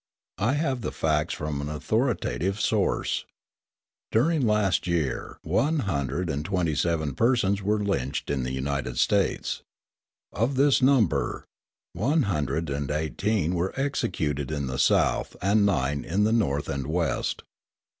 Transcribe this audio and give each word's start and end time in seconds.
I 0.39 0.53
have 0.53 0.81
the 0.81 0.91
facts 0.91 1.31
from 1.35 1.61
an 1.61 1.69
authoritative 1.69 2.59
source. 2.59 3.23
During 4.11 4.47
last 4.47 4.87
year 4.87 5.37
one 5.43 5.81
hundred 5.81 6.27
and 6.27 6.43
twenty 6.43 6.73
seven 6.73 7.13
persons 7.13 7.61
were 7.61 7.77
lynched 7.79 8.31
in 8.31 8.41
the 8.41 8.51
United 8.51 8.97
States. 8.97 9.61
Of 10.33 10.55
this 10.55 10.81
number, 10.81 11.45
one 11.93 12.23
hundred 12.23 12.67
and 12.71 12.89
eighteen 12.89 13.53
were 13.53 13.79
executed 13.79 14.49
in 14.49 14.65
the 14.65 14.79
South 14.79 15.35
and 15.39 15.67
nine 15.67 16.03
in 16.03 16.23
the 16.23 16.33
North 16.33 16.67
and 16.67 16.87
West. 16.87 17.43